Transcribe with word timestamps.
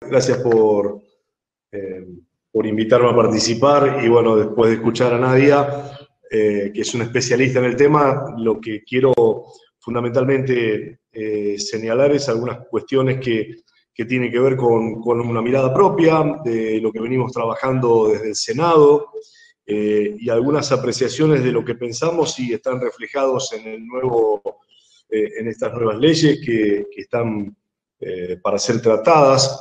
Gracias 0.00 0.38
por, 0.38 1.00
eh, 1.72 2.06
por 2.52 2.66
invitarme 2.66 3.08
a 3.08 3.16
participar 3.16 4.00
y 4.04 4.08
bueno, 4.08 4.36
después 4.36 4.70
de 4.70 4.76
escuchar 4.76 5.14
a 5.14 5.18
Nadia, 5.18 5.90
eh, 6.30 6.70
que 6.74 6.82
es 6.82 6.94
un 6.94 7.02
especialista 7.02 7.60
en 7.60 7.64
el 7.64 7.76
tema, 7.76 8.34
lo 8.36 8.60
que 8.60 8.82
quiero 8.82 9.14
fundamentalmente 9.78 11.00
eh, 11.10 11.58
señalar 11.58 12.12
es 12.12 12.28
algunas 12.28 12.66
cuestiones 12.68 13.20
que, 13.20 13.62
que 13.94 14.04
tienen 14.04 14.30
que 14.30 14.38
ver 14.38 14.56
con, 14.56 15.00
con, 15.00 15.20
una 15.20 15.40
mirada 15.40 15.72
propia, 15.72 16.40
de 16.44 16.78
lo 16.80 16.92
que 16.92 17.00
venimos 17.00 17.32
trabajando 17.32 18.08
desde 18.08 18.28
el 18.28 18.36
Senado, 18.36 19.10
y 19.68 20.30
algunas 20.30 20.70
apreciaciones 20.70 21.42
de 21.42 21.50
lo 21.50 21.64
que 21.64 21.74
pensamos 21.74 22.38
y 22.38 22.52
están 22.52 22.80
reflejados 22.80 23.52
en 23.52 23.66
el 23.66 23.84
nuevo, 23.84 24.40
en 25.10 25.48
estas 25.48 25.72
nuevas 25.74 25.98
leyes 25.98 26.38
que 26.46 26.86
están 26.96 27.56
para 28.42 28.58
ser 28.58 28.80
tratadas 28.82 29.58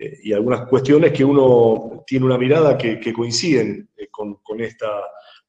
eh, 0.00 0.18
y 0.22 0.32
algunas 0.32 0.66
cuestiones 0.66 1.12
que 1.12 1.24
uno 1.24 2.02
tiene 2.06 2.24
una 2.24 2.38
mirada 2.38 2.78
que, 2.78 3.12
coinciden 3.12 3.90
eh, 3.96 4.08
con, 4.10 4.38
esta, 4.60 4.88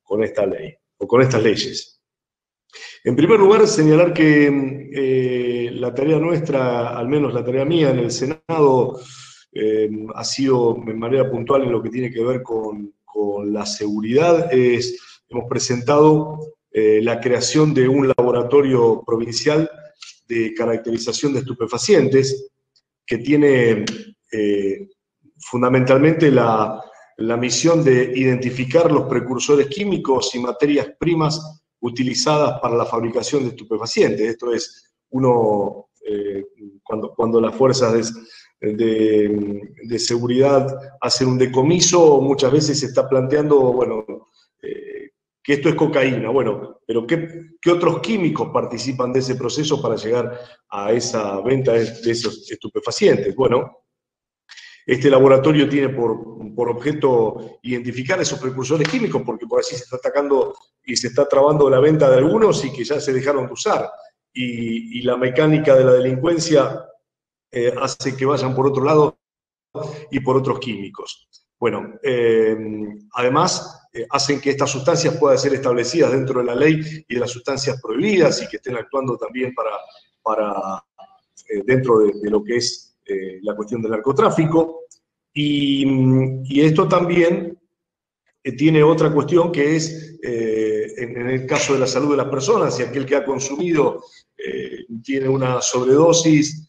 con 0.04 0.24
esta 0.24 0.46
ley 0.46 0.74
o 0.98 1.08
con 1.08 1.22
estas 1.22 1.42
leyes. 1.42 2.02
En 3.04 3.16
primer 3.16 3.40
lugar, 3.40 3.66
señalar 3.66 4.14
que 4.14 4.90
eh, 4.94 5.72
la 5.72 5.94
tarea 5.94 6.20
nuestra, 6.20 6.98
al 6.98 7.08
menos 7.08 7.34
la 7.34 7.44
tarea 7.46 7.66
mía 7.66 7.92
en 7.92 8.00
el 8.00 8.12
Senado, 8.12 9.00
ha 10.16 10.24
sido 10.24 10.82
de 10.86 10.94
manera 10.94 11.30
puntual 11.30 11.64
en 11.64 11.74
lo 11.74 11.84
que 11.84 11.90
tiene 11.90 12.10
que 12.10 12.24
ver 12.24 12.42
con 12.42 12.94
la 13.52 13.66
seguridad. 13.66 14.48
Es, 14.54 14.98
hemos 15.28 15.50
presentado 15.50 16.40
la 16.72 17.20
creación 17.20 17.74
de 17.74 17.86
un 17.90 18.08
laboratorio 18.08 19.04
provincial 19.06 19.70
de 20.32 20.54
caracterización 20.54 21.34
de 21.34 21.40
estupefacientes 21.40 22.50
que 23.06 23.18
tiene 23.18 23.84
eh, 24.32 24.88
fundamentalmente 25.40 26.32
la, 26.32 26.82
misión 27.38 27.84
de 27.84 28.14
identificar 28.16 28.92
los 28.92 29.04
precursores 29.04 29.68
químicos 29.68 30.34
y 30.34 30.40
materias 30.40 30.88
primas 30.98 31.62
utilizadas 31.82 32.60
para 32.60 32.76
la 32.76 32.86
fabricación 32.86 33.44
de 33.44 33.50
estupefacientes. 33.50 34.22
Esto 34.22 34.52
es, 34.52 34.92
uno, 35.12 35.90
eh, 36.08 36.46
cuando, 36.84 37.14
cuando 37.14 37.40
las 37.40 37.54
fuerzas 37.54 38.12
de, 38.60 40.00
seguridad 40.00 40.66
hacen 41.00 41.28
un 41.28 41.38
decomiso, 41.38 42.22
muchas 42.22 42.52
veces 42.52 42.80
se 42.80 42.88
está 42.88 43.08
planteando, 43.08 43.60
bueno, 43.72 44.21
que 45.44 45.54
esto 45.54 45.70
es 45.70 45.76
cocaína. 45.76 46.30
Bueno, 46.30 46.80
pero 46.86 47.06
¿qué, 47.08 47.56
¿qué, 47.62 47.72
otros 47.72 48.00
químicos 48.00 48.50
participan 48.54 49.12
de 49.12 49.20
ese 49.20 49.36
proceso 49.36 49.82
para 49.82 49.96
llegar 49.96 50.40
a 50.70 50.92
esa 50.92 51.42
venta 51.42 51.74
de, 51.74 51.86
de 51.86 52.12
esos 52.12 52.50
estupefacientes? 52.52 53.36
Bueno, 53.36 53.82
este 54.86 55.10
laboratorio 55.10 55.70
tiene 55.70 55.90
por, 55.90 56.42
objeto 56.70 57.60
identificar 57.64 58.20
esos 58.20 58.40
precursores 58.40 58.88
químicos, 58.88 59.22
porque 59.26 59.48
por 59.48 59.60
así 59.60 59.76
se 59.76 59.84
está 59.84 59.98
atacando 59.98 60.56
y 60.84 60.96
se 60.96 61.08
está 61.08 61.28
trabando 61.28 61.70
la 61.70 61.80
venta 61.80 62.10
de 62.10 62.18
algunos 62.18 62.64
y 62.66 62.72
que 62.72 62.84
ya 62.84 63.00
se 63.00 63.14
dejaron 63.14 63.48
de 63.48 63.54
usar. 63.54 63.90
Y, 64.34 65.02
la 65.02 65.18
mecánica 65.18 65.76
de 65.76 65.84
la 65.84 65.94
delincuencia 65.94 66.86
eh, 67.52 67.74
hace 67.82 68.16
que 68.16 68.26
vayan 68.26 68.56
por 68.56 68.68
otro 68.68 68.84
lado 68.84 69.18
y 70.12 70.20
por 70.20 70.38
otros 70.38 70.60
químicos. 70.60 71.28
Bueno, 71.62 71.94
eh, 72.04 72.58
además 73.14 73.88
eh, 73.94 74.06
hacen 74.10 74.42
que 74.42 74.50
estas 74.50 74.70
sustancias 74.70 75.16
puedan 75.18 75.38
ser 75.38 75.54
establecidas 75.54 76.12
dentro 76.12 76.40
de 76.40 76.46
la 76.48 76.56
ley 76.56 77.06
y 77.08 77.14
de 77.14 77.20
las 77.22 77.32
sustancias 77.32 77.80
prohibidas 77.82 78.42
y 78.42 78.48
que 78.50 78.58
estén 78.58 78.76
actuando 78.76 79.16
también 79.16 79.54
para, 79.54 79.72
para 80.22 80.84
dentro 81.66 82.00
de, 82.00 82.30
lo 82.30 82.44
que 82.44 82.58
es 82.58 82.98
la 83.44 83.56
cuestión 83.56 83.82
del 83.82 83.92
narcotráfico. 83.92 84.82
Y, 85.34 86.62
esto 86.62 86.88
también 86.88 87.58
eh, 88.44 88.52
tiene 88.54 88.84
otra 88.84 89.12
cuestión 89.14 89.52
que 89.52 89.76
es, 89.76 90.18
eh, 90.24 90.94
en, 90.98 91.30
el 91.30 91.46
caso 91.46 91.74
de 91.74 91.80
la 91.80 91.88
salud 91.88 92.12
de 92.12 92.18
las 92.18 92.28
personas, 92.28 92.76
si 92.76 92.84
aquel 92.84 93.06
que 93.06 93.16
ha 93.16 93.26
consumido 93.26 94.04
eh, 94.38 94.86
tiene 95.04 95.30
una 95.30 95.62
sobredosis, 95.62 96.68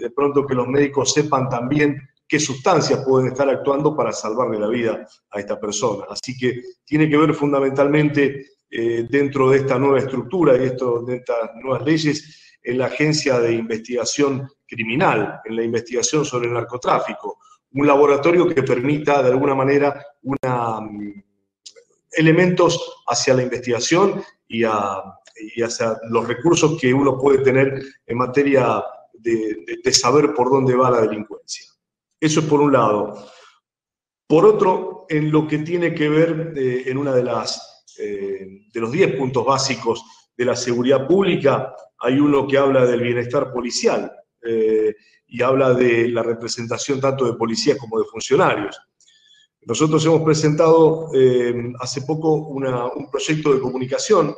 de 0.00 0.10
pronto 0.10 0.46
que 0.46 0.54
los 0.54 0.68
médicos 0.68 1.12
sepan 1.12 1.48
también 1.48 2.00
qué 2.28 2.38
sustancias 2.38 3.04
pueden 3.04 3.28
estar 3.28 3.48
actuando 3.48 3.96
para 3.96 4.12
salvarle 4.12 4.58
la 4.58 4.68
vida 4.68 5.06
a 5.30 5.40
esta 5.40 5.58
persona. 5.58 6.04
Así 6.10 6.36
que 6.36 6.62
tiene 6.84 7.08
que 7.08 7.16
ver 7.16 7.34
fundamentalmente 7.34 8.46
dentro 8.70 9.50
de 9.50 9.58
esta 9.58 9.78
nueva 9.78 9.98
estructura 9.98 10.54
y 10.56 10.66
esto, 10.66 11.02
de 11.02 11.16
estas 11.16 11.54
nuevas 11.62 11.82
leyes 11.84 12.58
en 12.62 12.78
la 12.78 12.86
Agencia 12.86 13.38
de 13.40 13.54
Investigación 13.54 14.46
Criminal, 14.66 15.40
en 15.44 15.56
la 15.56 15.62
investigación 15.62 16.24
sobre 16.24 16.48
el 16.48 16.54
narcotráfico, 16.54 17.38
un 17.72 17.86
laboratorio 17.86 18.48
que 18.48 18.62
permita 18.62 19.22
de 19.22 19.30
alguna 19.30 19.54
manera 19.54 20.04
una, 20.22 20.80
mm, 20.80 21.22
elementos 22.12 23.02
hacia 23.06 23.34
la 23.34 23.42
investigación 23.42 24.22
y, 24.46 24.64
hacia 24.64 25.96
los 26.10 26.26
recursos 26.26 26.78
que 26.80 26.92
uno 26.92 27.18
puede 27.18 27.38
tener 27.38 27.80
en 28.06 28.18
materia 28.18 28.82
de, 29.14 29.92
saber 29.92 30.34
por 30.34 30.50
dónde 30.50 30.74
va 30.74 30.90
la 30.90 31.02
delincuencia. 31.02 31.66
Eso 32.20 32.40
es 32.40 32.46
por 32.46 32.60
un 32.60 32.72
lado. 32.72 33.26
Por 34.26 34.44
otro, 34.44 35.06
en 35.08 35.30
lo 35.30 35.46
que 35.46 35.58
tiene 35.58 35.94
que 35.94 36.08
ver 36.08 36.52
eh, 36.56 36.82
en 36.86 36.98
una 36.98 37.14
de 37.14 37.22
las 37.22 37.84
eh, 37.98 38.66
de 38.72 38.80
los 38.80 38.92
10 38.92 39.16
puntos 39.16 39.44
básicos 39.44 40.04
de 40.36 40.44
la 40.44 40.54
seguridad 40.54 41.06
pública, 41.06 41.74
hay 41.98 42.20
uno 42.20 42.46
que 42.46 42.58
habla 42.58 42.84
del 42.86 43.00
bienestar 43.00 43.52
policial. 43.52 44.12
Eh, 44.42 44.94
y 45.30 45.42
habla 45.42 45.74
de 45.74 46.08
la 46.08 46.22
representación 46.22 47.00
tanto 47.00 47.26
de 47.26 47.34
policías 47.34 47.76
como 47.76 47.98
de 47.98 48.06
funcionarios. 48.06 48.80
Nosotros 49.60 50.02
hemos 50.06 50.22
presentado 50.22 51.10
hace 51.80 52.00
poco 52.02 52.32
un 52.32 53.10
proyecto 53.10 53.52
de 53.52 53.60
comunicación 53.60 54.34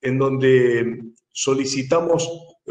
en 0.00 0.18
donde 0.18 1.02
solicitamos, 1.30 2.28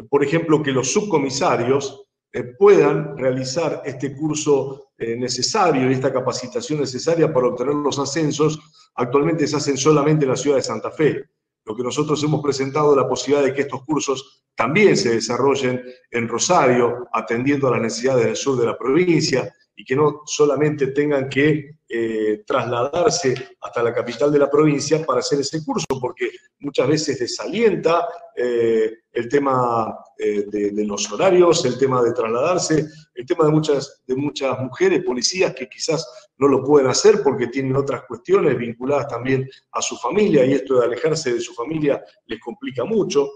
por 0.10 0.26
ejemplo, 0.26 0.62
que 0.62 0.74
los 0.74 0.92
subcomisarios 0.92 2.07
eh, 2.38 2.44
puedan 2.56 3.18
realizar 3.18 3.82
este 3.84 4.16
curso 4.16 4.92
eh, 4.96 5.16
necesario 5.16 5.90
y 5.90 5.94
esta 5.94 6.14
capacitación 6.14 6.82
necesaria 6.82 7.34
para 7.34 7.48
obtener 7.48 7.74
los 7.74 7.98
ascensos. 7.98 8.60
Actualmente 8.94 9.48
se 9.48 9.56
hacen 9.56 9.76
solamente 9.76 10.26
en 10.26 10.32
la 10.32 10.38
ciudad 10.38 10.58
de 10.58 10.62
Santa 10.62 10.92
Fe. 10.92 11.32
Lo 11.66 11.76
que 11.76 11.82
nosotros 11.82 12.24
hemos 12.24 12.44
presentado 12.44 12.92
es 12.92 12.98
la 12.98 13.10
posibilidad 13.10 13.44
de 13.44 13.56
que 13.56 13.62
estos 13.62 13.84
cursos 13.84 14.46
también 14.56 14.96
se 14.96 15.16
desarrollen 15.16 15.82
en 16.12 16.28
Rosario, 16.28 17.08
atendiendo 17.12 17.68
a 17.68 17.72
las 17.72 17.82
necesidades 17.82 18.26
del 18.26 18.36
sur 18.36 18.60
de 18.60 18.68
la 18.68 18.78
provincia 18.78 19.52
y 19.80 19.86
que 19.86 19.96
no 19.96 20.24
solamente 20.26 20.88
tengan 20.88 21.30
que 21.30 21.78
eh, 21.88 22.44
trasladarse 22.46 23.36
hasta 23.62 23.84
la 23.84 23.94
capital 23.94 24.32
de 24.32 24.40
la 24.40 24.50
provincia 24.50 25.06
para 25.06 25.20
hacer 25.20 25.40
ese 25.40 25.64
curso, 25.64 25.86
porque 26.02 26.32
muchas 26.60 26.88
veces 26.88 27.20
desalienta 27.20 28.08
eh, 28.36 28.92
el 29.12 29.30
tema 29.30 30.00
eh, 30.18 30.46
de, 30.48 30.84
los 30.84 31.10
horarios, 31.12 31.64
el 31.64 31.78
tema 31.78 32.02
de 32.02 32.12
trasladarse, 32.12 32.88
el 33.14 33.26
tema 33.26 33.46
de 33.46 33.52
muchas, 33.52 34.02
de 34.08 34.16
muchas 34.16 34.60
mujeres 34.60 35.04
policías 35.04 35.54
que 35.54 35.70
quizás 35.70 36.06
no 36.38 36.48
lo 36.48 36.64
pueden 36.64 36.90
hacer 36.90 37.22
porque 37.24 37.48
tienen 37.48 37.76
otras 37.76 38.02
cuestiones 38.08 38.58
vinculadas 38.58 39.08
también 39.08 39.48
a 39.74 39.82
su 39.82 39.96
familia 39.98 40.44
y 40.44 40.54
esto 40.54 40.80
de 40.80 40.86
alejarse 40.86 41.36
de 41.36 41.40
su 41.40 41.54
familia 41.54 42.04
les 42.26 42.40
complica 42.40 42.84
mucho. 42.84 43.30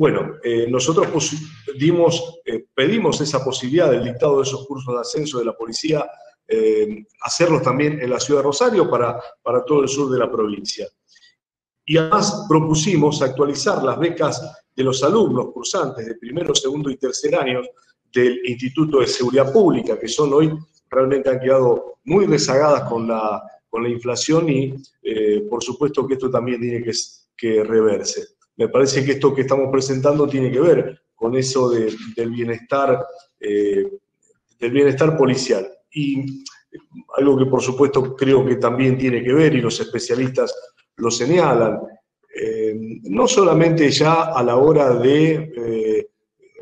Bueno, 0.00 0.36
eh, 0.42 0.66
nosotros 0.66 1.08
eh, 1.76 2.64
pedimos 2.74 3.20
esa 3.20 3.44
posibilidad 3.44 3.90
del 3.90 4.04
dictado 4.04 4.38
de 4.38 4.44
esos 4.44 4.66
cursos 4.66 4.94
de 4.94 5.00
ascenso 5.02 5.38
de 5.38 5.44
la 5.44 5.52
policía, 5.52 6.10
eh, 6.48 7.04
hacerlos 7.20 7.60
también 7.60 8.00
en 8.00 8.08
la 8.08 8.18
ciudad 8.18 8.40
de 8.40 8.44
Rosario 8.44 8.88
para, 8.88 9.20
para 9.42 9.62
todo 9.62 9.82
el 9.82 9.88
sur 9.90 10.10
de 10.10 10.18
la 10.18 10.32
provincia. 10.32 10.88
Y 11.84 11.98
además 11.98 12.46
propusimos 12.48 13.20
actualizar 13.20 13.82
las 13.82 13.98
becas 13.98 14.40
de 14.74 14.84
los 14.84 15.04
alumnos 15.04 15.52
cursantes 15.52 16.06
de 16.06 16.14
primero, 16.14 16.54
segundo 16.54 16.88
y 16.88 16.96
tercer 16.96 17.34
años 17.34 17.68
del 18.10 18.40
Instituto 18.46 19.00
de 19.00 19.06
Seguridad 19.06 19.52
Pública, 19.52 19.98
que 19.98 20.08
son 20.08 20.32
hoy 20.32 20.50
realmente 20.88 21.28
han 21.28 21.40
quedado 21.40 21.98
muy 22.04 22.24
rezagadas 22.24 22.88
con 22.88 23.06
la, 23.06 23.42
con 23.68 23.82
la 23.82 23.90
inflación 23.90 24.48
y 24.48 24.82
por 25.50 25.62
supuesto 25.62 26.06
que 26.06 26.14
esto 26.14 26.30
también 26.30 26.58
tiene 26.58 26.82
que, 26.82 26.92
que 27.36 27.62
reverse 27.62 28.39
me 28.60 28.68
parece 28.68 29.02
que 29.02 29.12
esto 29.12 29.34
que 29.34 29.40
estamos 29.40 29.70
presentando 29.72 30.28
tiene 30.28 30.52
que 30.52 30.60
ver 30.60 31.02
con 31.14 31.34
eso 31.34 31.70
del 31.70 32.30
bienestar, 32.30 33.06
eh, 33.40 33.90
del 34.58 34.70
bienestar 34.70 35.16
policial. 35.16 35.66
Y 35.90 36.44
algo 37.16 37.38
que 37.38 37.46
por 37.46 37.62
supuesto 37.62 38.14
creo 38.14 38.44
que 38.44 38.56
también 38.56 38.98
tiene 38.98 39.24
que 39.24 39.32
ver, 39.32 39.54
y 39.54 39.62
los 39.62 39.80
especialistas 39.80 40.54
lo 40.96 41.10
señalan, 41.10 41.80
eh, 42.36 42.78
no 43.04 43.26
solamente 43.26 43.90
ya 43.90 44.24
a 44.24 44.42
la 44.42 44.56
hora 44.56 44.94
de, 44.94 45.52
eh, 45.56 46.08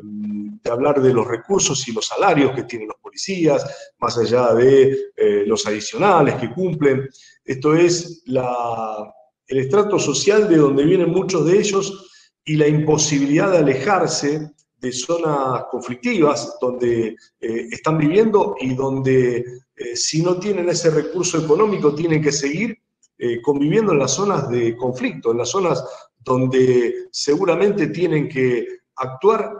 de, 0.01 0.71
hablar 0.71 1.01
de 1.01 1.13
los 1.13 1.27
recursos 1.27 1.85
y 1.89 1.91
los 1.91 2.05
salarios 2.05 2.53
que 2.55 2.63
tienen 2.63 2.87
los 2.87 2.97
policías, 3.01 3.91
más 3.99 4.17
allá 4.17 4.53
de 4.53 5.11
los 5.45 5.67
adicionales 5.67 6.35
que 6.35 6.49
cumplen, 6.51 7.09
esto 7.43 7.75
es 7.75 8.23
la, 8.27 9.13
el 9.49 9.57
estrato 9.57 9.99
social 9.99 10.47
de 10.47 10.57
donde 10.57 10.85
vienen 10.85 11.09
muchos 11.09 11.45
de 11.45 11.59
ellos 11.59 12.07
y 12.45 12.55
la 12.55 12.67
imposibilidad 12.67 13.51
de 13.51 13.57
alejarse 13.57 14.51
de 14.77 14.91
zonas 14.91 15.65
conflictivas 15.71 16.57
donde 16.61 17.15
eh, 17.41 17.67
están 17.71 17.97
viviendo 17.97 18.55
y 18.61 18.75
donde 18.75 19.37
eh, 19.75 19.95
si 19.95 20.21
no 20.21 20.39
tienen 20.39 20.69
ese 20.69 20.91
recurso 20.91 21.39
económico 21.39 21.93
tienen 21.93 22.21
que 22.21 22.31
seguir 22.31 22.77
eh, 23.17 23.41
conviviendo 23.41 23.91
en 23.91 23.99
las 23.99 24.11
zonas 24.11 24.49
de 24.49 24.77
conflicto, 24.77 25.31
en 25.31 25.39
las 25.39 25.49
zonas 25.49 25.83
donde 26.19 27.07
seguramente 27.11 27.87
tienen 27.87 28.29
que 28.29 28.67
actuar 28.95 29.51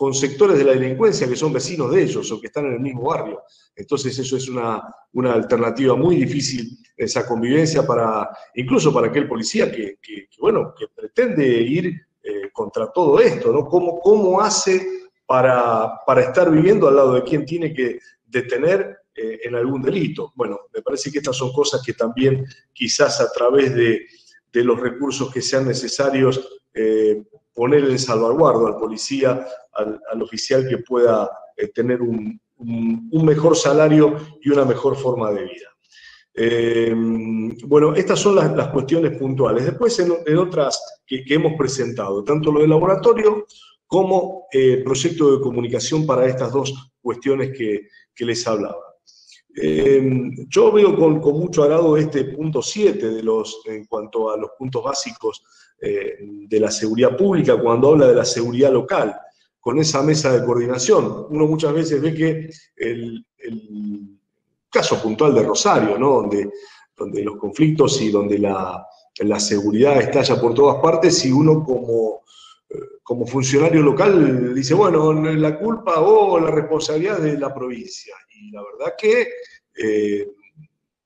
con 0.00 0.14
sectores 0.14 0.56
de 0.56 0.64
la 0.64 0.72
delincuencia 0.72 1.28
que 1.28 1.36
son 1.36 1.52
vecinos 1.52 1.90
de 1.92 2.04
ellos 2.04 2.32
o 2.32 2.40
que 2.40 2.46
están 2.46 2.64
en 2.64 2.72
el 2.72 2.80
mismo 2.80 3.02
barrio. 3.02 3.42
Entonces 3.76 4.18
eso 4.18 4.34
es 4.34 4.48
una, 4.48 4.82
alternativa 5.30 5.94
muy 5.94 6.16
difícil, 6.16 6.78
esa 6.96 7.26
convivencia 7.26 7.86
para, 7.86 8.30
incluso 8.54 8.94
para 8.94 9.08
aquel 9.08 9.28
policía 9.28 9.70
que, 9.70 9.98
bueno, 10.38 10.72
que 10.74 10.86
pretende 10.88 11.46
ir 11.46 12.00
eh, 12.22 12.48
contra 12.50 12.90
todo 12.90 13.20
esto, 13.20 13.52
¿no? 13.52 13.66
¿Cómo, 13.66 14.00
cómo 14.00 14.40
hace 14.40 15.10
para, 15.26 16.00
para, 16.06 16.22
estar 16.22 16.50
viviendo 16.50 16.88
al 16.88 16.96
lado 16.96 17.12
de 17.16 17.22
quien 17.22 17.44
tiene 17.44 17.74
que 17.74 17.98
detener 18.24 19.00
eh, 19.14 19.40
en 19.44 19.54
algún 19.54 19.82
delito? 19.82 20.32
Bueno, 20.34 20.60
me 20.72 20.80
parece 20.80 21.12
que 21.12 21.18
estas 21.18 21.36
son 21.36 21.52
cosas 21.52 21.82
que 21.84 21.92
también 21.92 22.46
quizás 22.72 23.20
a 23.20 23.30
través 23.30 23.74
de, 23.74 24.06
de 24.50 24.64
los 24.64 24.80
recursos 24.80 25.30
que 25.30 25.42
sean 25.42 25.66
necesarios 25.66 26.59
eh, 26.74 27.22
poner 27.52 27.84
en 27.84 27.98
salvaguardo 27.98 28.66
al 28.66 28.76
policía, 28.76 29.46
al, 29.72 30.22
oficial 30.22 30.68
que 30.68 30.78
pueda 30.78 31.30
tener 31.74 32.00
un, 32.02 32.40
mejor 33.12 33.56
salario 33.56 34.16
y 34.42 34.50
una 34.50 34.64
mejor 34.64 34.96
forma 34.96 35.30
de 35.30 35.42
vida. 35.42 35.70
Eh, 36.34 36.94
bueno, 37.64 37.94
estas 37.94 38.18
son 38.18 38.36
las, 38.36 38.68
cuestiones 38.68 39.16
puntuales. 39.18 39.64
Después, 39.64 39.98
en, 39.98 40.38
otras 40.38 41.02
que, 41.06 41.22
hemos 41.28 41.54
presentado, 41.54 42.22
tanto 42.24 42.52
lo 42.52 42.60
del 42.60 42.70
laboratorio 42.70 43.46
como 43.86 44.46
el 44.52 44.80
eh, 44.80 44.82
proyecto 44.84 45.36
de 45.36 45.42
comunicación 45.42 46.06
para 46.06 46.26
estas 46.26 46.52
dos 46.52 46.92
cuestiones 47.00 47.50
que, 47.56 47.88
les 48.24 48.46
hablaba. 48.46 48.89
Eh, 49.56 50.30
yo 50.48 50.72
veo 50.72 50.96
con, 50.96 51.18
mucho 51.38 51.64
agrado 51.64 51.96
este 51.96 52.24
punto 52.24 52.62
7 52.62 53.10
de 53.10 53.22
los, 53.22 53.62
en 53.66 53.84
cuanto 53.86 54.30
a 54.30 54.36
los 54.36 54.50
puntos 54.58 54.82
básicos 54.82 55.42
de 55.80 56.60
la 56.60 56.70
seguridad 56.70 57.16
pública, 57.16 57.58
cuando 57.58 57.88
habla 57.88 58.06
de 58.06 58.14
la 58.14 58.24
seguridad 58.26 58.70
local, 58.70 59.16
con 59.58 59.78
esa 59.78 60.02
mesa 60.02 60.30
de 60.30 60.44
coordinación. 60.44 61.26
Uno 61.30 61.46
muchas 61.46 61.72
veces 61.72 62.02
ve 62.02 62.12
que 62.12 62.50
el 62.76 63.24
caso 64.70 65.02
puntual 65.02 65.34
de 65.34 65.42
Rosario, 65.42 65.98
¿no? 65.98 66.12
donde, 66.12 66.50
donde 66.96 67.22
los 67.24 67.36
conflictos 67.36 68.00
y 68.00 68.10
donde 68.10 68.38
la, 68.38 68.86
la 69.18 69.40
seguridad 69.40 70.00
estalla 70.00 70.40
por 70.40 70.54
todas 70.54 70.80
partes 70.80 71.24
y 71.24 71.32
uno 71.32 71.64
como, 71.64 72.19
eh, 72.19 72.19
como 73.02 73.26
funcionario 73.26 73.82
local 73.82 74.54
dice, 74.54 74.74
bueno, 74.74 75.12
la 75.12 75.58
culpa 75.58 76.00
o 76.00 76.38
la 76.38 76.50
responsabilidad 76.50 77.18
de 77.18 77.38
la 77.38 77.52
provincia. 77.52 78.14
Y 78.30 78.50
la 78.50 78.62
verdad 78.62 78.94
que 78.98 79.28
eh, 79.76 80.28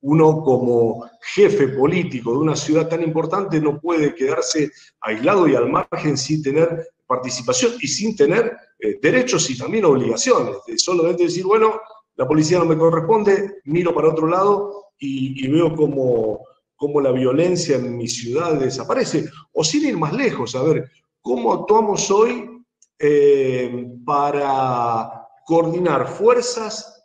uno 0.02 0.42
como 0.42 1.08
jefe 1.34 1.68
político 1.68 2.32
de 2.32 2.38
una 2.38 2.56
ciudad 2.56 2.88
tan 2.88 3.02
importante 3.02 3.60
no 3.60 3.80
puede 3.80 4.14
quedarse 4.14 4.70
aislado 5.00 5.48
y 5.48 5.54
al 5.54 5.70
margen 5.70 6.16
sin 6.18 6.42
tener 6.42 6.88
participación 7.06 7.72
y 7.80 7.88
sin 7.88 8.14
tener 8.14 8.56
eh, 8.78 8.98
derechos 9.00 9.48
y 9.50 9.56
también 9.56 9.84
obligaciones. 9.86 10.56
Solamente 10.76 11.24
decir, 11.24 11.44
bueno, 11.44 11.80
la 12.16 12.26
policía 12.26 12.58
no 12.58 12.66
me 12.66 12.76
corresponde, 12.76 13.60
miro 13.64 13.94
para 13.94 14.10
otro 14.10 14.26
lado 14.26 14.90
y, 14.98 15.48
veo 15.48 15.74
cómo, 15.74 17.00
la 17.00 17.12
violencia 17.12 17.76
en 17.76 17.96
mi 17.96 18.08
ciudad 18.08 18.54
desaparece. 18.54 19.26
O 19.52 19.64
sin 19.64 19.86
ir 19.86 19.96
más 19.96 20.12
lejos, 20.12 20.54
a 20.54 20.62
ver, 20.62 20.90
¿cómo 21.24 21.54
actuamos 21.54 22.10
hoy 22.10 22.50
eh, 22.98 23.86
para 24.04 25.26
coordinar 25.46 26.06
fuerzas 26.06 27.02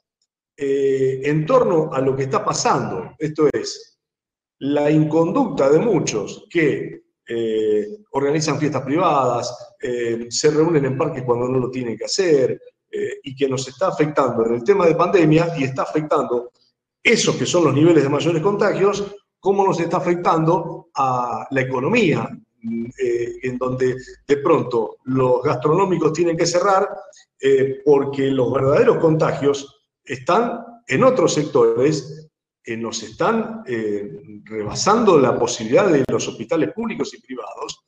eh, 0.57 1.21
en 1.23 1.45
torno 1.45 1.89
a 1.93 2.01
lo 2.01 2.15
que 2.17 2.23
está 2.23 2.43
pasando? 2.43 3.15
Esto 3.17 3.47
es, 3.51 3.97
la 4.59 4.91
inconducta 4.91 5.69
de 5.69 5.79
muchos 5.79 6.45
que 6.49 7.03
eh, 7.25 7.87
organizan 8.11 8.59
fiestas 8.59 8.83
privadas, 8.83 9.75
se 10.29 10.51
reúnen 10.51 10.83
en 10.83 10.97
parques 10.97 11.23
cuando 11.23 11.47
no 11.47 11.57
lo 11.57 11.71
tienen 11.71 11.97
que 11.97 12.03
hacer, 12.03 12.59
y 13.23 13.33
que 13.33 13.47
nos 13.47 13.65
está 13.67 13.87
afectando 13.87 14.45
en 14.45 14.55
el 14.55 14.63
tema 14.63 14.85
de 14.85 14.95
pandemia 14.95 15.53
y 15.57 15.63
está 15.63 15.83
afectando 15.83 16.51
esos 17.01 17.35
que 17.37 17.45
son 17.45 17.65
los 17.65 17.73
niveles 17.73 18.03
de 18.03 18.09
mayores 18.09 18.41
contagios, 18.41 19.15
cómo 19.39 19.65
nos 19.65 19.79
está 19.79 19.97
afectando 19.97 20.89
a 20.95 21.47
la 21.49 21.61
economía, 21.61 22.29
eh, 22.63 23.35
en 23.43 23.57
donde 23.57 23.95
de 24.27 24.37
pronto 24.37 24.97
los 25.05 25.41
gastronómicos 25.43 26.13
tienen 26.13 26.37
que 26.37 26.45
cerrar 26.45 26.89
eh, 27.39 27.81
porque 27.85 28.29
los 28.31 28.51
verdaderos 28.51 28.97
contagios 28.97 29.83
están 30.03 30.65
en 30.87 31.03
otros 31.03 31.33
sectores 31.33 32.29
que 32.61 32.75
nos 32.75 33.01
están 33.03 33.63
rebasando 34.43 35.17
la 35.17 35.39
posibilidad 35.39 35.89
de 35.89 36.03
los 36.11 36.27
hospitales 36.27 36.71
públicos 36.73 37.13
y 37.13 37.21
privados 37.21 37.85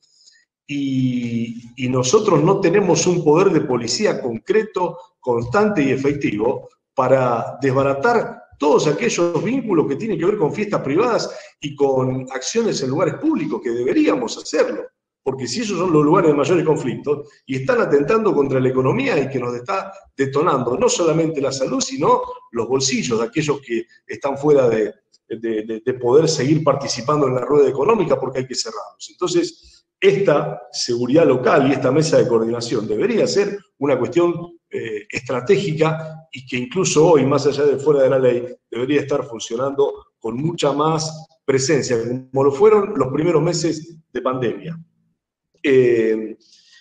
y, 0.66 1.88
nosotros 1.88 2.42
no 2.42 2.60
tenemos 2.60 3.06
un 3.06 3.22
poder 3.22 3.50
de 3.50 3.60
policía 3.62 4.20
concreto, 4.20 4.98
constante 5.20 5.82
y 5.82 5.90
efectivo 5.90 6.68
para 6.94 7.58
desbaratar 7.60 8.41
todos 8.62 8.86
aquellos 8.86 9.42
vínculos 9.42 9.88
que 9.88 9.96
tienen 9.96 10.16
que 10.16 10.24
ver 10.24 10.38
con 10.38 10.54
fiestas 10.54 10.82
privadas 10.82 11.36
y 11.60 11.74
con 11.74 12.28
acciones 12.30 12.80
en 12.80 12.90
lugares 12.90 13.14
públicos, 13.14 13.60
que 13.60 13.70
deberíamos 13.70 14.38
hacerlo, 14.38 14.84
porque 15.20 15.48
si 15.48 15.62
esos 15.62 15.78
son 15.78 15.92
los 15.92 16.04
lugares 16.04 16.30
de 16.30 16.36
mayores 16.36 16.64
conflictos 16.64 17.28
y 17.44 17.56
están 17.56 17.80
atentando 17.80 18.32
contra 18.32 18.60
la 18.60 18.68
economía 18.68 19.18
y 19.18 19.28
que 19.28 19.40
nos 19.40 19.52
está 19.56 19.92
detonando 20.16 20.78
no 20.78 20.88
solamente 20.88 21.40
la 21.40 21.50
salud, 21.50 21.80
sino 21.80 22.22
los 22.52 22.68
bolsillos 22.68 23.18
de 23.18 23.24
aquellos 23.24 23.60
que 23.62 23.84
están 24.06 24.38
fuera 24.38 24.68
de, 24.68 24.94
de 25.26 25.94
poder 25.94 26.28
seguir 26.28 26.62
participando 26.62 27.26
en 27.26 27.34
la 27.34 27.40
rueda 27.40 27.68
económica 27.68 28.20
porque 28.20 28.38
hay 28.38 28.46
que 28.46 28.54
cerrarlos. 28.54 29.08
Entonces, 29.10 29.86
esta 30.00 30.62
seguridad 30.70 31.26
local 31.26 31.68
y 31.68 31.72
esta 31.72 31.90
mesa 31.90 32.18
de 32.18 32.28
coordinación 32.28 32.86
debería 32.86 33.26
ser 33.26 33.58
una 33.78 33.98
cuestión 33.98 34.56
eh, 34.70 35.04
estratégica 35.10 36.21
y 36.32 36.46
que 36.46 36.56
incluso 36.56 37.06
hoy, 37.06 37.26
más 37.26 37.46
allá 37.46 37.64
de 37.64 37.76
fuera 37.76 38.02
de 38.02 38.10
la 38.10 38.18
ley, 38.18 38.46
debería 38.70 39.02
estar 39.02 39.22
funcionando 39.24 40.06
con 40.18 40.36
mucha 40.36 40.72
más 40.72 41.28
presencia, 41.44 41.98
como 42.30 42.44
lo 42.44 42.52
fueron 42.52 42.94
los 42.96 43.12
primeros 43.12 43.42
meses 43.42 43.98
de 44.10 44.22
pandemia. 44.22 44.78
Eh, 45.62 46.36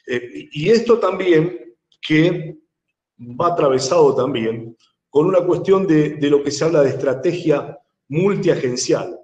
eh, 0.07 0.49
y 0.51 0.69
esto 0.69 0.99
también 0.99 1.75
que 2.01 2.57
va 3.19 3.47
atravesado 3.47 4.15
también 4.15 4.75
con 5.09 5.25
una 5.27 5.41
cuestión 5.41 5.85
de, 5.85 6.15
de 6.15 6.29
lo 6.29 6.41
que 6.41 6.51
se 6.51 6.63
habla 6.63 6.81
de 6.81 6.89
estrategia 6.89 7.77
multiagencial. 8.07 9.17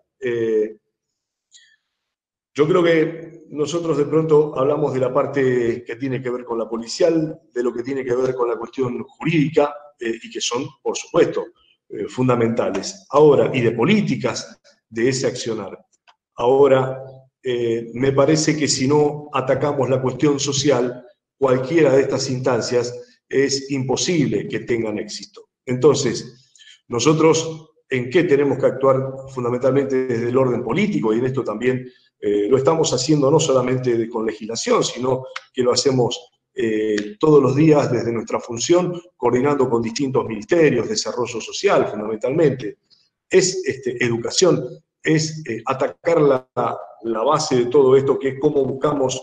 yo 2.53 2.67
creo 2.67 2.83
que 2.83 3.45
nosotros 3.49 3.97
de 3.97 4.05
pronto 4.05 4.57
hablamos 4.59 4.93
de 4.93 4.99
la 4.99 5.13
parte 5.13 5.83
que 5.85 5.95
tiene 5.95 6.21
que 6.21 6.29
ver 6.29 6.43
con 6.43 6.57
la 6.57 6.67
policial, 6.67 7.39
de 7.53 7.63
lo 7.63 7.73
que 7.73 7.83
tiene 7.83 8.03
que 8.03 8.15
ver 8.15 8.35
con 8.35 8.49
la 8.49 8.57
cuestión 8.57 9.03
jurídica, 9.03 9.73
eh, 9.99 10.19
y 10.21 10.29
que 10.29 10.41
son, 10.41 10.67
por 10.81 10.95
supuesto, 10.95 11.45
eh, 11.89 12.05
fundamentales. 12.07 13.05
Ahora, 13.09 13.51
y 13.53 13.61
de 13.61 13.71
políticas 13.71 14.59
de 14.89 15.09
ese 15.09 15.27
accionar. 15.27 15.77
Ahora, 16.35 17.01
eh, 17.41 17.89
me 17.93 18.11
parece 18.11 18.55
que 18.55 18.67
si 18.67 18.87
no 18.87 19.29
atacamos 19.33 19.89
la 19.89 20.01
cuestión 20.01 20.39
social, 20.39 21.03
cualquiera 21.37 21.93
de 21.93 22.01
estas 22.01 22.29
instancias 22.29 22.93
es 23.27 23.71
imposible 23.71 24.47
que 24.47 24.61
tengan 24.61 24.99
éxito. 24.99 25.49
Entonces, 25.65 26.53
nosotros, 26.87 27.71
¿en 27.89 28.09
qué 28.09 28.23
tenemos 28.23 28.57
que 28.57 28.67
actuar 28.67 28.97
fundamentalmente 29.33 30.07
desde 30.07 30.29
el 30.29 30.37
orden 30.37 30.63
político? 30.63 31.13
Y 31.13 31.19
en 31.19 31.25
esto 31.25 31.43
también 31.43 31.85
lo 32.19 32.57
estamos 32.57 32.91
haciendo 32.93 33.29
no 33.29 33.39
solamente 33.39 34.09
con 34.09 34.25
legislación, 34.25 34.83
sino 34.83 35.25
que 35.53 35.61
lo 35.61 35.71
hacemos 35.71 36.36
eh, 36.57 37.17
todos 37.19 37.41
los 37.41 37.55
días 37.55 37.91
desde 37.91 38.11
nuestra 38.11 38.39
función, 38.39 38.99
coordinando 39.15 39.69
con 39.69 39.81
distintos 39.81 40.25
ministerios, 40.25 40.89
desarrollo 40.89 41.39
social 41.39 41.87
fundamentalmente. 41.87 42.79
Es 43.29 43.61
este, 43.65 44.03
educación, 44.03 44.65
es 45.03 45.43
eh, 45.47 45.61
atacar 45.65 46.19
la, 46.21 46.49
la 47.03 47.23
base 47.23 47.55
de 47.57 47.65
todo 47.67 47.95
esto, 47.95 48.17
que 48.17 48.29
es 48.29 48.39
cómo 48.39 48.65
buscamos 48.65 49.21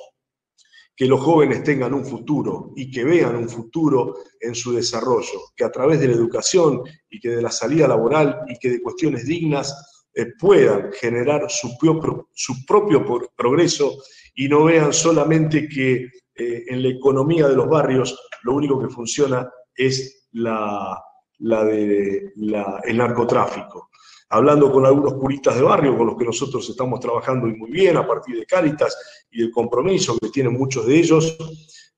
que 0.96 1.06
los 1.06 1.20
jóvenes 1.20 1.64
tengan 1.64 1.92
un 1.92 2.04
futuro 2.04 2.72
y 2.76 2.90
que 2.90 3.02
vean 3.02 3.34
un 3.34 3.48
futuro 3.48 4.16
en 4.40 4.54
su 4.54 4.72
desarrollo, 4.72 5.40
que 5.56 5.64
a 5.64 5.72
través 5.72 5.98
de 5.98 6.06
la 6.06 6.14
educación 6.14 6.82
y 7.10 7.18
que 7.18 7.30
de 7.30 7.42
la 7.42 7.50
salida 7.50 7.88
laboral 7.88 8.42
y 8.46 8.58
que 8.58 8.70
de 8.70 8.80
cuestiones 8.80 9.26
dignas 9.26 9.74
eh, 10.14 10.26
puedan 10.38 10.92
generar 10.92 11.50
su 11.50 11.76
propio, 11.76 12.28
su 12.32 12.64
propio 12.64 13.04
progreso 13.34 13.96
y 14.36 14.48
no 14.48 14.64
vean 14.64 14.92
solamente 14.92 15.68
que 15.68 16.08
eh, 16.36 16.64
en 16.68 16.82
la 16.82 16.88
economía 16.88 17.48
de 17.48 17.56
los 17.56 17.68
barrios 17.68 18.18
lo 18.42 18.54
único 18.54 18.80
que 18.80 18.88
funciona 18.88 19.50
es 19.74 20.28
la, 20.32 21.00
la 21.38 21.64
de, 21.64 22.32
el 22.84 22.96
narcotráfico. 22.96 23.90
hablando 24.30 24.72
con 24.72 24.84
algunos 24.84 25.14
curistas 25.14 25.56
de 25.56 25.62
barrio 25.62 25.96
con 25.96 26.06
los 26.06 26.16
que 26.16 26.24
nosotros 26.24 26.68
estamos 26.68 27.00
trabajando 27.00 27.46
muy 27.46 27.70
bien 27.70 27.96
a 27.96 28.06
partir 28.06 28.36
de 28.36 28.46
Cáritas 28.46 29.26
y 29.30 29.42
del 29.42 29.50
compromiso 29.50 30.16
que 30.20 30.30
tienen 30.30 30.52
muchos 30.54 30.86
de 30.86 30.96
ellos, 30.96 31.36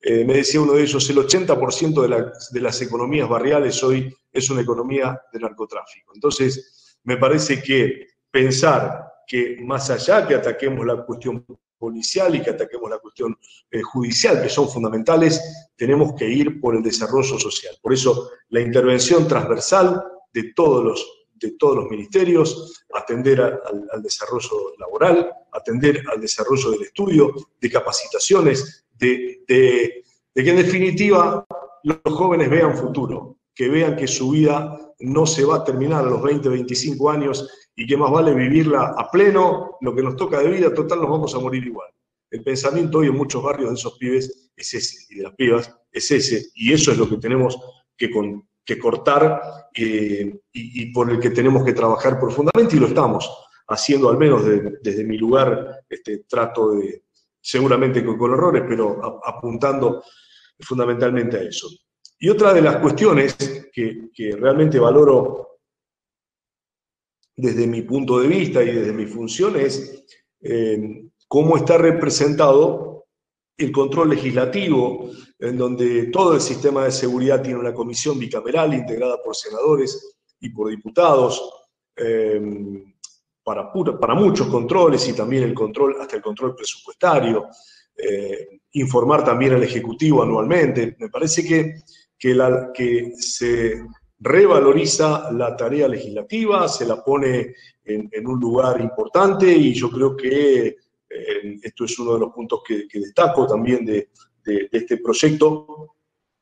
eh, 0.00 0.24
me 0.24 0.34
decía 0.34 0.60
uno 0.60 0.74
de 0.74 0.82
ellos, 0.82 1.08
el 1.10 1.16
80% 1.16 2.02
de, 2.02 2.30
de 2.52 2.60
las 2.60 2.82
economías 2.82 3.28
barriales 3.28 3.82
hoy 3.82 4.14
es 4.30 4.50
una 4.50 4.60
economía 4.60 5.20
de 5.32 5.40
narcotráfico. 5.40 6.12
Entonces, 6.14 6.98
me 7.04 7.16
parece 7.16 7.62
que 7.62 8.06
pensar 8.30 9.06
que 9.26 9.56
más 9.62 9.90
allá 9.90 10.26
que 10.26 10.34
ataquemos 10.34 10.86
la 10.86 11.04
cuestión 11.04 11.44
policial 11.78 12.34
y 12.34 12.42
que 12.42 12.50
ataquemos 12.50 12.90
la 12.90 12.98
cuestión 12.98 13.36
eh, 13.70 13.82
judicial, 13.82 14.42
que 14.42 14.48
son 14.48 14.68
fundamentales, 14.68 15.68
tenemos 15.76 16.14
que 16.14 16.28
ir 16.28 16.60
por 16.60 16.76
el 16.76 16.82
desarrollo 16.82 17.38
social. 17.38 17.76
Por 17.80 17.92
eso 17.92 18.30
la 18.48 18.60
intervención 18.60 19.26
transversal 19.26 20.02
de 20.32 20.52
todos 20.54 20.84
los, 20.84 21.28
de 21.34 21.52
todos 21.52 21.76
los 21.76 21.90
ministerios, 21.90 22.84
atender 22.94 23.40
al, 23.40 24.02
desarrollo 24.02 24.74
laboral, 24.78 25.32
atender 25.52 26.02
al 26.12 26.20
desarrollo 26.20 26.70
del 26.70 26.82
estudio, 26.82 27.34
de 27.60 27.70
capacitaciones, 27.70 28.86
de, 28.92 29.42
de 29.46 30.04
que 30.34 30.50
en 30.50 30.56
definitiva 30.56 31.46
los 31.82 32.14
jóvenes 32.14 32.50
vean 32.50 32.76
futuro, 32.76 33.38
que 33.54 33.68
vean 33.68 33.96
que 33.96 34.06
su 34.06 34.30
vida 34.30 34.78
no 34.98 35.26
se 35.26 35.44
va 35.44 35.56
a 35.56 35.64
terminar 35.64 36.04
a 36.04 36.10
los 36.10 36.22
20, 36.22 36.48
25 36.48 37.10
años 37.10 37.65
y 37.76 37.86
que 37.86 37.96
más 37.96 38.10
vale 38.10 38.34
vivirla 38.34 38.94
a 38.96 39.10
pleno, 39.10 39.76
lo 39.82 39.94
que 39.94 40.02
nos 40.02 40.16
toca 40.16 40.40
de 40.40 40.50
vida, 40.50 40.72
total 40.72 41.00
nos 41.00 41.10
vamos 41.10 41.34
a 41.34 41.38
morir 41.38 41.64
igual. 41.64 41.90
El 42.30 42.42
pensamiento 42.42 42.98
hoy 42.98 43.08
en 43.08 43.16
muchos 43.16 43.42
barrios 43.42 43.68
de 43.68 43.74
esos 43.76 43.98
pibes 43.98 44.50
es 44.56 44.74
ese, 44.74 44.96
y 45.10 45.16
de 45.16 45.22
las 45.24 45.34
pibas 45.34 45.76
es 45.92 46.10
ese, 46.10 46.46
y 46.54 46.72
eso 46.72 46.90
es 46.90 46.98
lo 46.98 47.08
que 47.08 47.18
tenemos 47.18 47.58
que, 47.96 48.10
que 48.64 48.78
cortar 48.78 49.68
eh, 49.74 50.38
y, 50.52 50.92
por 50.92 51.10
el 51.10 51.20
que 51.20 51.30
tenemos 51.30 51.64
que 51.64 51.74
trabajar 51.74 52.18
profundamente 52.18 52.76
y 52.76 52.80
lo 52.80 52.86
estamos 52.86 53.30
haciendo, 53.68 54.08
al 54.08 54.16
menos 54.16 54.42
desde 54.82 55.04
mi 55.04 55.18
lugar, 55.18 55.84
este, 55.88 56.24
trato 56.28 56.72
de, 56.72 57.04
seguramente 57.40 58.02
con, 58.04 58.16
con 58.16 58.32
errores, 58.32 58.62
pero 58.66 59.20
apuntando 59.24 60.02
fundamentalmente 60.60 61.36
a 61.36 61.42
eso. 61.42 61.68
Y 62.18 62.30
otra 62.30 62.54
de 62.54 62.62
las 62.62 62.76
cuestiones 62.76 63.34
que, 63.72 64.08
que 64.14 64.34
realmente 64.36 64.78
valoro 64.78 65.55
desde 67.36 67.66
mi 67.66 67.82
punto 67.82 68.18
de 68.18 68.28
vista 68.28 68.62
y 68.62 68.72
desde 68.72 68.92
mi 68.92 69.06
función 69.06 69.56
es 69.56 70.04
eh, 70.40 71.04
cómo 71.28 71.56
está 71.56 71.76
representado 71.76 73.06
el 73.58 73.72
control 73.72 74.10
legislativo, 74.10 75.10
en 75.38 75.56
donde 75.56 76.06
todo 76.06 76.34
el 76.34 76.40
sistema 76.40 76.84
de 76.84 76.92
seguridad 76.92 77.42
tiene 77.42 77.58
una 77.58 77.74
comisión 77.74 78.18
bicameral 78.18 78.74
integrada 78.74 79.22
por 79.22 79.34
senadores 79.34 80.16
y 80.40 80.50
por 80.50 80.68
diputados, 80.68 81.42
eh, 81.96 82.40
para, 83.42 84.14
muchos 84.14 84.48
controles 84.48 85.08
y 85.08 85.12
también 85.12 85.44
el 85.44 85.54
control, 85.54 85.96
hasta 86.00 86.16
el 86.16 86.22
control 86.22 86.54
presupuestario, 86.54 87.46
eh, 87.96 88.60
informar 88.72 89.24
también 89.24 89.54
al 89.54 89.62
Ejecutivo 89.62 90.22
anualmente. 90.22 90.96
Me 90.98 91.08
parece 91.08 91.46
que, 91.46 91.76
que 92.18 93.12
se 93.16 93.84
revaloriza 94.18 95.30
la 95.32 95.56
tarea 95.56 95.88
legislativa, 95.88 96.68
se 96.68 96.86
la 96.86 97.02
pone 97.02 97.54
en, 97.84 98.26
un 98.26 98.40
lugar 98.40 98.80
importante 98.80 99.50
y 99.52 99.74
yo 99.74 99.90
creo 99.90 100.16
que 100.16 100.76
eh, 101.08 101.58
esto 101.62 101.84
es 101.84 101.98
uno 101.98 102.14
de 102.14 102.20
los 102.20 102.32
puntos 102.32 102.60
que, 102.66 102.86
destaco 102.92 103.46
también 103.46 103.84
de, 103.84 104.08
este 104.44 104.98
proyecto, 104.98 105.96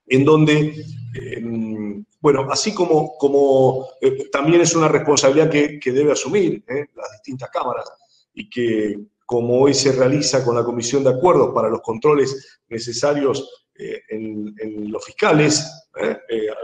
en 0.06 0.24
donde, 0.26 0.74
em, 1.14 2.04
bueno, 2.20 2.46
así 2.50 2.74
como, 2.74 3.16
como 3.16 3.88
eh, 4.00 4.28
también 4.30 4.60
es 4.60 4.74
una 4.74 4.88
responsabilidad 4.88 5.50
que, 5.50 5.80
debe 5.90 6.12
asumir 6.12 6.62
eh, 6.68 6.86
las 6.94 7.12
distintas 7.12 7.48
cámaras 7.50 7.90
y 8.34 8.50
que 8.50 8.98
como 9.24 9.62
hoy 9.62 9.72
se 9.72 9.92
realiza 9.92 10.44
con 10.44 10.54
la 10.54 10.64
Comisión 10.64 11.02
de 11.02 11.10
Acuerdos 11.10 11.54
para 11.54 11.70
los 11.70 11.80
controles 11.80 12.60
necesarios 12.68 13.66
en, 13.74 14.54
en, 14.58 14.92
los 14.92 15.02
fiscales, 15.02 15.88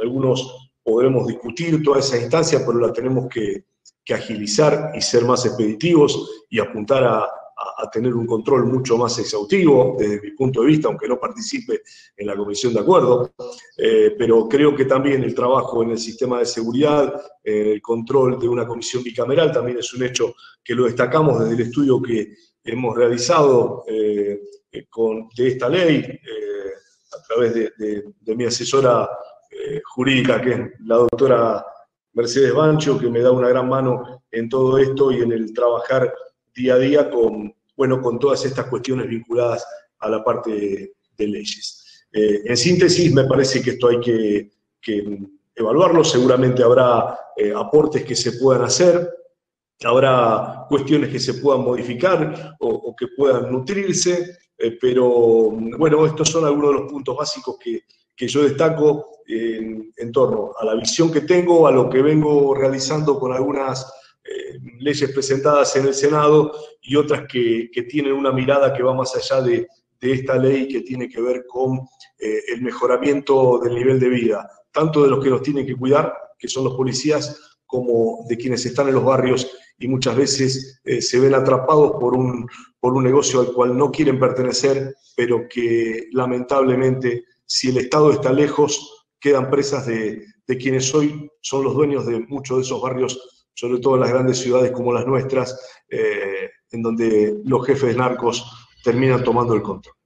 algunos 0.03 0.70
podremos 0.91 1.27
discutir 1.29 1.83
toda 1.83 2.01
esa 2.01 2.19
instancia, 2.19 2.65
pero 2.67 2.81
la 2.81 2.93
tenemos 2.93 3.29
que, 3.29 3.65
agilizar 4.13 4.91
y 4.97 5.01
ser 5.01 5.25
más 5.25 5.47
expeditivos 5.47 6.45
y 6.51 6.59
apuntar 6.59 7.05
a, 7.05 7.29
tener 7.93 8.13
un 8.15 8.27
control 8.27 8.67
mucho 8.67 8.97
más 8.97 9.17
exhaustivo 9.21 9.95
desde 9.97 10.21
mi 10.21 10.31
punto 10.33 10.63
de 10.63 10.67
vista, 10.67 10.89
aunque 10.89 11.07
no 11.07 11.21
participe 11.21 11.83
en 12.17 12.27
la 12.27 12.35
comisión 12.35 12.75
de 12.75 12.81
acuerdo. 12.81 13.33
Eh, 13.77 14.17
pero 14.19 14.49
creo 14.49 14.75
que 14.75 14.87
también 14.87 15.23
el 15.23 15.33
trabajo 15.33 15.83
en 15.85 15.91
el 15.91 15.99
sistema 15.99 16.41
de 16.41 16.47
seguridad, 16.47 17.15
el 17.45 17.81
control 17.81 18.41
de 18.41 18.49
una 18.49 18.67
comisión 18.67 19.05
bicameral, 19.05 19.53
también 19.53 19.79
es 19.79 19.95
un 19.95 20.03
hecho 20.03 20.35
que 20.65 20.75
lo 20.75 20.87
destacamos 20.87 21.39
desde 21.39 21.55
el 21.55 21.61
estudio 21.61 22.03
que 22.03 22.35
hemos 22.65 22.97
realizado 22.97 23.85
eh, 23.87 24.41
con, 24.89 25.29
de 25.37 25.47
esta 25.47 25.69
ley 25.69 25.99
eh, 25.99 26.73
a 27.13 27.23
través 27.23 27.55
de 27.55 28.35
mi 28.35 28.45
asesora 28.45 29.09
eh, 29.51 29.83
jurídica, 29.85 30.41
que 30.41 30.53
es 30.53 30.61
la 30.85 30.97
doctora 30.97 31.67
Mercedes 32.13 32.55
Bancho, 32.55 32.99
que 32.99 33.09
me 33.09 33.21
da 33.21 33.33
una 33.33 33.49
gran 33.49 33.69
mano 33.69 34.23
en 34.31 34.49
todo 34.49 34.79
esto 34.79 35.11
y 35.11 35.23
en 35.23 35.33
el 35.33 35.53
trabajar 35.53 36.15
día 36.55 36.75
a 36.75 36.79
día 36.79 37.11
con, 37.11 37.53
bueno, 37.77 38.01
con 38.01 38.19
todas 38.21 38.45
estas 38.45 38.67
cuestiones 38.67 39.09
vinculadas 39.09 39.67
a 39.99 40.09
la 40.09 40.23
parte 40.23 40.95
de, 41.17 41.27
leyes. 41.27 42.07
Eh, 42.13 42.43
en 42.47 42.57
síntesis, 42.57 43.13
me 43.13 43.25
parece 43.25 43.61
que 43.61 43.71
esto 43.71 43.89
hay 43.89 44.01
que, 44.01 44.51
evaluarlo, 45.55 46.03
seguramente 46.03 46.63
habrá 46.63 47.19
eh, 47.37 47.53
aportes 47.55 48.05
que 48.05 48.17
se 48.17 48.33
puedan 48.33 48.63
hacer, 48.63 49.11
habrá 49.85 50.65
cuestiones 50.69 51.11
que 51.11 51.21
se 51.21 51.35
puedan 51.35 51.63
modificar 51.63 52.57
o 52.61 52.97
que 52.97 53.09
puedan 53.15 53.53
nutrirse, 53.53 54.39
pero 54.81 55.51
bueno, 55.51 56.07
estos 56.07 56.31
son 56.31 56.47
algunos 56.47 56.71
de 56.71 56.81
los 56.81 56.91
puntos 56.91 57.17
básicos 57.17 57.57
que, 57.63 57.83
que 58.21 58.29
yo 58.29 58.43
destaco 58.43 59.23
en, 59.27 60.13
torno 60.13 60.53
a 60.61 60.67
la 60.67 60.75
visión 60.75 61.11
que 61.11 61.23
tengo, 61.23 61.67
a 61.67 61.73
lo 61.73 61.89
que 61.89 62.03
vengo 62.03 62.55
realizando 62.55 63.19
con 63.19 63.33
algunas 63.33 63.91
eh, 64.23 64.59
leyes 64.79 65.11
presentadas 65.11 65.75
en 65.77 65.87
el 65.87 65.95
Senado 65.95 66.53
y 66.83 66.97
otras 66.97 67.23
que, 67.27 67.71
tienen 67.89 68.13
una 68.13 68.31
mirada 68.31 68.75
que 68.75 68.83
va 68.83 68.93
más 68.93 69.17
allá 69.17 69.41
de, 69.41 69.67
esta 70.03 70.37
ley 70.37 70.69
que 70.69 70.83
tiene 70.83 71.09
que 71.09 71.19
ver 71.19 71.47
con 71.47 71.79
eh, 72.19 72.41
el 72.55 72.61
mejoramiento 72.61 73.59
del 73.65 73.75
nivel 73.75 73.99
de 73.99 74.11
vida, 74.11 74.51
tanto 74.71 75.03
de 75.03 75.09
los 75.09 75.25
que 75.25 75.31
nos 75.31 75.41
tienen 75.41 75.67
que 75.67 75.77
cuidar, 75.77 76.13
que 76.39 76.49
son 76.49 76.65
los 76.65 76.75
policías, 76.75 77.59
como 77.65 78.27
de 78.29 78.37
quienes 78.37 78.67
están 78.67 78.89
en 78.89 78.97
los 78.97 79.05
barrios 79.05 79.51
y 79.79 79.89
muchas 79.89 80.15
veces 80.15 80.83
eh, 80.85 81.01
se 81.01 81.21
ven 81.21 81.35
atrapados 81.35 81.93
por 81.93 82.15
un, 82.15 82.47
por 82.79 82.93
un 82.93 83.03
negocio 83.03 83.41
al 83.41 83.53
cual 83.55 83.79
no 83.79 83.91
quieren 83.91 84.21
pertenecer, 84.21 84.95
pero 85.17 85.47
que 85.49 86.09
lamentablemente 86.13 87.25
si 87.53 87.71
el 87.71 87.79
Estado 87.79 88.13
está 88.13 88.33
lejos, 88.33 89.09
quedan 89.19 89.51
presas 89.51 89.85
de, 89.85 90.25
quienes 90.47 90.95
hoy 90.95 91.29
son 91.41 91.65
los 91.65 91.75
dueños 91.75 92.07
de 92.07 92.21
muchos 92.21 92.59
de 92.59 92.63
esos 92.63 92.81
barrios, 92.81 93.49
sobre 93.55 93.81
todo 93.81 93.95
en 93.95 94.03
las 94.03 94.11
grandes 94.11 94.39
ciudades 94.39 94.71
como 94.71 94.93
las 94.93 95.05
nuestras, 95.05 95.61
eh, 95.89 96.49
en 96.71 96.83
donde 96.83 97.41
los 97.45 97.67
jefes 97.67 97.97
narcos 97.97 98.69
terminan 98.85 99.25
tomando 99.25 99.55
el 99.55 99.63
control. 99.63 99.97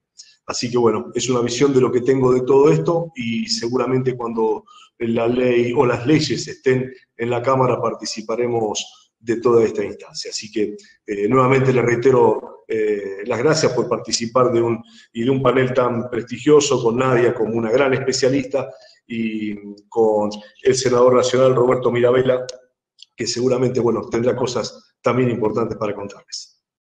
Así 0.47 0.71
que 0.71 0.79
bueno, 0.79 1.11
es 1.15 1.29
una 1.29 1.41
visión 1.41 1.75
de 1.75 1.83
lo 1.83 1.93
que 1.93 2.01
tengo 2.01 2.33
de 2.33 2.43
todo 2.43 2.71
esto 2.71 3.13
y 3.15 3.47
seguramente 3.47 4.17
cuando 4.17 4.65
la 4.99 5.29
ley 5.29 5.75
o 5.77 5.85
las 5.85 6.07
leyes 6.07 6.49
estén 6.49 6.91
en 7.17 7.29
la 7.29 7.43
Cámara 7.43 7.81
participaremos 7.81 9.04
de 9.25 9.41
toda 9.41 9.65
esta 9.65 9.83
instancia. 9.83 10.31
Así 10.31 10.51
que 10.51 10.77
eh, 11.07 11.29
nuevamente 11.29 11.73
le 11.73 11.83
reitero 11.83 12.65
eh, 12.69 13.23
las 13.25 13.39
gracias 13.39 13.73
por 13.73 13.89
participar 13.89 14.53
de 14.53 14.61
un, 14.61 14.83
y 15.13 15.25
de 15.25 15.31
un 15.31 15.43
panel 15.43 15.73
tan 15.73 16.11
prestigioso 16.11 16.83
con 16.83 16.97
Nadia 16.99 17.35
como 17.35 17.55
una 17.55 17.71
gran 17.71 17.95
especialista 17.95 18.71
y 19.07 19.55
con 19.89 20.31
el 20.63 20.75
senador 20.75 21.15
nacional 21.15 21.55
Roberto 21.55 21.91
Mirabella, 21.91 22.47
que 23.17 23.27
seguramente 23.27 23.81
bueno, 23.81 24.09
tendrá 24.11 24.37
cosas 24.37 24.95
también 25.01 25.31
importantes 25.31 25.77
para 25.79 25.95
contarles. 25.95 26.64